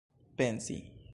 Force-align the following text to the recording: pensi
pensi 0.35 0.77